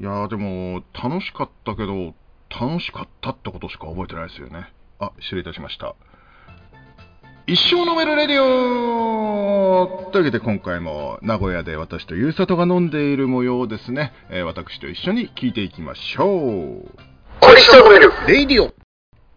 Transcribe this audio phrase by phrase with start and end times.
[0.00, 2.14] いやーでも、楽しかったけど、
[2.50, 4.72] 楽しかったってことしか覚えてないですよね。
[4.98, 5.94] あ、失礼いたしました。
[7.46, 16.88] 一生飲めるレディオというわけで今回も名古屋で私とゆうさとが飲んでいる模様をですね、えー私と一緒に聞いていきましょう。
[18.26, 18.72] レディオ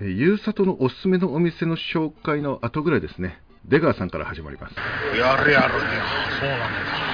[0.00, 4.74] えーゆうさとのおすすめのお店の紹介の後ぐらいですね、出川さんから始まります。
[5.18, 5.80] やるやるね。
[6.40, 7.10] そうなんだ。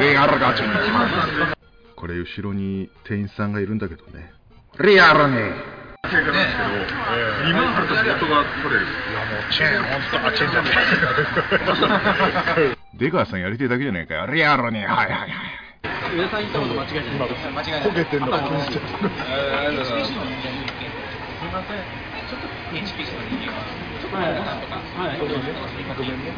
[0.00, 0.62] リアルガチ
[1.98, 4.30] これ後ろに店員さんがいるんだけどね。
[4.78, 5.34] リアルに。
[5.34, 6.14] 2
[7.58, 8.86] 万払ったら元が取れる。
[8.86, 10.62] いやもうチェーン、本当あ、チェーンじゃ
[12.70, 12.76] ね。
[12.94, 14.26] 出川さんやりてえだけじゃねえかよ。
[14.32, 14.78] リアルに。
[14.78, 15.30] はいはいはい。
[16.14, 16.88] 上田さん言ったこと間違い。
[16.88, 17.28] じゃない。
[17.28, 17.72] ですか間違い。
[17.72, 17.82] ない。
[17.82, 18.86] 焦げてんのか気にしちゃう。
[18.86, 19.10] すみ
[21.50, 22.46] ませんちょっと
[22.78, 23.66] HPC の人間は
[23.98, 24.38] ちょっとはい。
[24.38, 25.18] はい。
[25.18, 25.50] ごめんね
[25.98, 26.30] ごめんね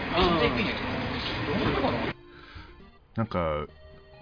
[3.15, 3.67] なんか、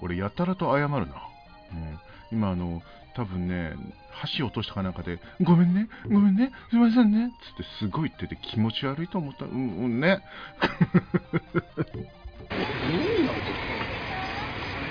[0.03, 1.29] 俺やたらと謝るな。
[1.73, 1.99] うん、
[2.33, 2.83] 今あの、
[3.15, 3.75] 多分ね、
[4.13, 9.45] 箸落としたかなんかで、ごめんね、ごめんね、すいませんね、つってすごい言ってて気持ち悪いと思った。
[9.45, 10.21] うん、うんね。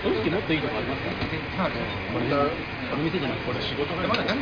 [0.03, 1.09] 正直もっといいとこありますか？
[2.13, 2.25] これ
[2.89, 4.37] この店じゃなくてこれ仕事がまだ何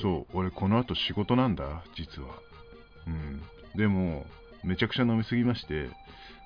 [0.00, 2.28] そう、俺この後仕事なんだ、実は。
[3.06, 3.42] うん。
[3.74, 4.26] でも、
[4.64, 5.88] めちゃくちゃ飲みすぎまして、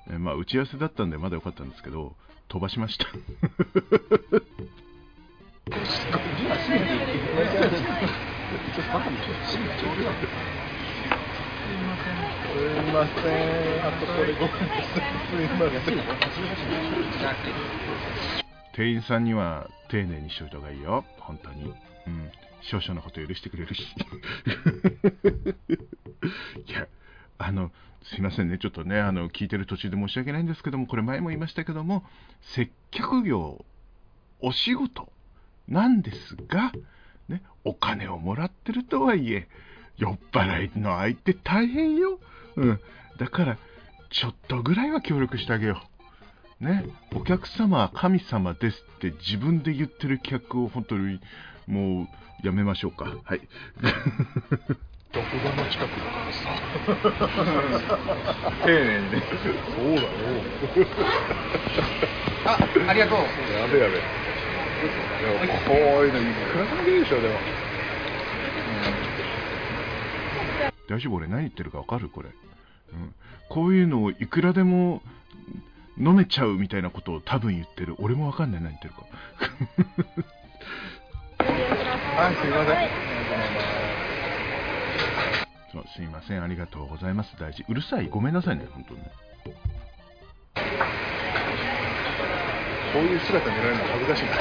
[0.09, 2.15] えまあ、打ち合わせだったんでまだ良かったんですけど、
[2.47, 3.05] 飛ばしました。
[3.05, 3.19] すい
[12.91, 13.85] ません。
[13.85, 15.03] あとこれごめんなさい。
[15.25, 15.95] すいません。
[18.73, 21.73] 店員さんには丁寧にしといた方がいいよ、本当に。
[22.07, 22.31] うん。
[22.61, 23.81] 少々のこと許してくれるし。
[26.65, 26.87] いや、
[27.37, 27.71] あの、
[28.03, 32.03] すいませんね、ちょっとね、あの、聞いてる途中で申し訳ないんですけども、これ前も言いましたけども、
[32.41, 33.65] 接客業、
[34.41, 35.11] お仕事
[35.67, 36.71] なんですが、
[37.27, 39.47] ね、お金をもらってるとはいえ、
[39.97, 42.19] 酔っ払いの相手大変よ。
[42.55, 42.79] うん。
[43.17, 43.57] だから、
[44.11, 45.81] ちょっとぐらいは協力してあげよ
[46.61, 46.63] う。
[46.63, 51.19] ね、お客様は神様ですって自分で言ってる客を本当に
[51.67, 52.07] もう
[52.45, 53.05] やめましょうか。
[53.05, 53.41] はい。
[55.11, 56.74] どこがの近くだからさ。
[56.85, 56.93] 丁
[58.67, 59.23] 寧にね。
[59.75, 60.07] そうだよ。
[62.45, 63.95] あありがとうやべやべ。
[63.95, 67.39] いやこういうのいくらでもいいでしょ、でも。
[70.87, 73.13] 大丈夫俺何言ってるかわかるこれ、うん。
[73.49, 75.01] こういうのをいくらでも
[75.97, 77.95] 飲めちゃうみたいなことを多分言ってる。
[77.97, 79.01] 俺もわかんない何言ってるか。
[81.39, 82.73] はい、すいませ
[84.01, 84.04] ん。
[85.75, 87.35] そうすいません、ありがとうございます。
[87.37, 87.65] 大事。
[87.67, 88.07] うるさい。
[88.07, 89.01] ごめんなさいね、本当に。
[89.01, 89.09] こ
[93.01, 94.31] ういう姿見られるの恥ずかしいな。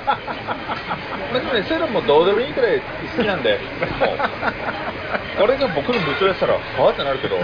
[0.00, 3.58] まあでもね、そういうのもどうでもいいくらい好きなんで、
[5.38, 7.36] これが僕の部長やったら、はぁってなるけど、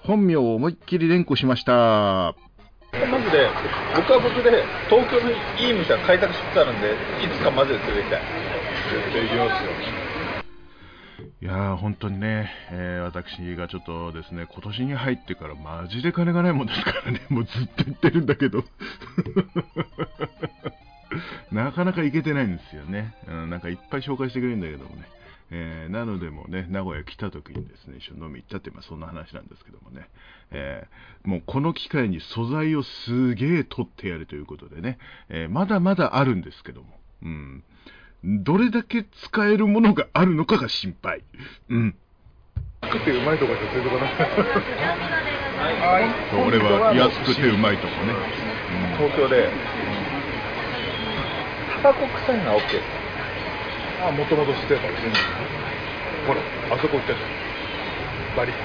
[0.00, 2.34] 本名を思いっきり連呼しました。
[3.12, 3.46] マジで、
[3.94, 5.34] 僕は僕で、東京のい
[5.68, 8.22] い店は開拓しつつあるんで、いつかマジで連れて行きたい。
[8.88, 10.07] 絶対行きますよ。
[11.40, 18.64] いや、本当にね、えー私がちょっとですね、今年に入ってからマジで金がないもんですからね、 もうずっと言ってるんだけど、
[21.52, 23.14] なかなか行けてないんですよね。
[23.28, 25.08] うん、なんかいっぱい紹介してくれるんだけどもね。
[25.50, 30.08] えーなのでもね、名古屋来た時にですね、一緒に飲み行ったって、まあそんな話なんですけどもね、
[30.50, 34.98] えーもうこの機会に素材をすげえ取ってやるということでね、
[35.28, 37.64] えーまだまだあるんですけども、うん。
[38.24, 41.22] どれだけ使えるものがあるのかが心配。
[41.70, 41.94] うん。
[42.82, 44.10] 食ってうまいとこしか連れてこない。
[46.30, 48.14] そう俺は安くてうまいとこね。
[48.96, 49.48] 東京で、
[51.82, 52.84] タバコ臭いのは OK です。
[54.02, 54.94] あ、もともと捨てたから。
[56.26, 56.40] ほら、
[56.74, 58.36] あそこ行ったじゃん。
[58.36, 58.62] バリキン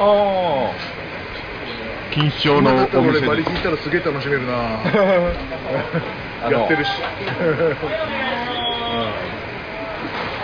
[0.00, 0.72] あ
[2.12, 4.52] 金賞のお店でバリキン行ったらすげえ楽しめるな
[6.50, 6.90] やってるし。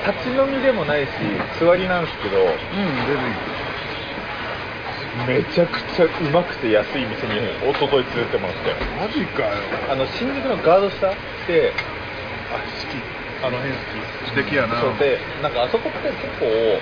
[0.04, 1.10] あ、立ち飲みでもないし、
[1.58, 3.54] 座りなんですけど、うん、全然いい。
[5.26, 9.48] めちゃくちゃうまくて安い店に一昨日連れてってもらって、マジかよ。
[9.88, 11.14] あの、新宿のガード下っ
[11.46, 11.72] て、
[12.52, 13.00] あ、好き。
[13.44, 14.28] あの辺好き。
[14.28, 14.80] 素敵やな。
[14.80, 16.80] そうで、なんかあそこって結構、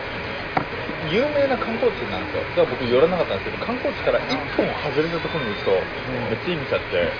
[1.10, 2.42] 有名な観光地なんですよ。
[2.42, 5.82] だから僕寄らなかったんですけど、観光地から一本外れたところに行くと、
[6.30, 7.12] めっちゃいい店あって、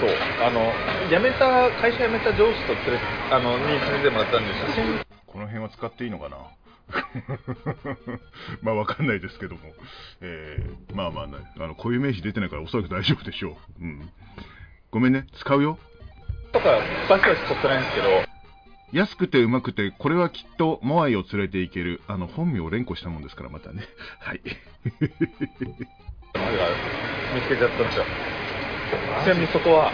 [0.00, 0.10] そう、
[0.40, 0.72] あの、
[1.08, 6.36] 辞めた、会社辞めた上司と連れて、あの、に連れてもらったんで、写真、この辺は使っていいのかな？
[8.62, 9.60] まあわかんないですけども、
[10.20, 13.84] えーまあまあ、ね、あの固有名詞出てないからおそらく大丈夫でしょう。
[13.84, 14.10] うん、
[14.90, 15.78] ごめんね、使うよ。
[16.52, 18.08] とかバシバシ取ってないんですけど。
[18.92, 23.84] 安くてうまくて、これはきっとモアイを連れて行ける、あの本名を連呼したもんですから、またね。
[24.18, 24.40] はい。
[27.32, 28.04] 見つけちゃったんですよ
[29.24, 29.92] ちなみにそこは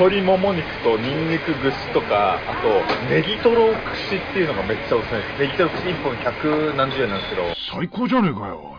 [0.00, 7.42] 鶏もも肉とニンニク串とかあとネギトロ串っていうのがめっちゃおすすめですネギトロ串1本百何十円なんですけど。
[7.44, 8.76] も最高じゃねえかよ、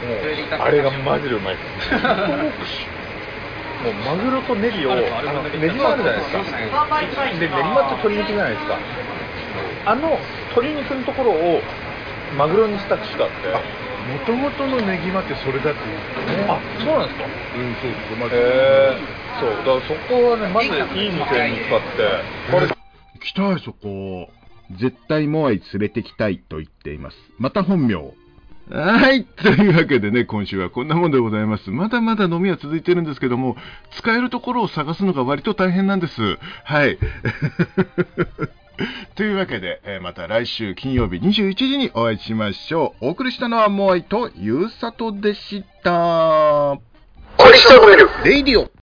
[0.00, 1.68] うあれがマジでうまいです。
[3.82, 6.44] もうマグロとネギをあのネギマあるじゃないですか。
[7.38, 8.80] でネギマって鶏肉じゃないですか。
[9.84, 10.20] あの
[10.50, 11.62] 鶏肉のところを
[12.36, 17.24] マグロにした串があってもともとのネギマってそれだって言うんですよねあそうなんですか？
[17.24, 18.96] うんそうそうまずへえ
[19.40, 22.74] そうだからそこはねまずいい店に使ってこれ行
[23.20, 24.30] きたい、そこ。
[24.76, 27.16] 絶対モアイ連れてきたいと言っています。
[27.38, 27.96] また本名。
[28.70, 29.24] はい。
[29.24, 31.70] というわけでね、今週はこんなもんでございます。
[31.70, 33.56] まだまだ飲みは続いてるんですけども、
[33.90, 36.38] 使えるところを探すのが割と大変なんです。
[36.64, 36.98] はい。
[39.16, 43.06] というわけで、えーまた来週金曜日21時にお会いしましょう。
[43.06, 46.78] お送りしたのはモアイとゆうさとでした。
[47.36, 47.58] これ
[48.24, 48.70] レイディオ